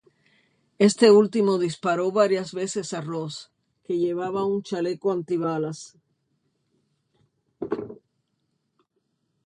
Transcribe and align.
Este 0.79 1.11
último 1.11 1.59
disparó 1.59 2.11
varias 2.11 2.55
veces 2.55 2.91
a 2.95 3.01
Ross, 3.01 3.51
que 3.83 3.99
llevaba 3.99 4.43
un 4.45 4.63
chaleco 4.63 5.11
antibalas. 5.11 5.95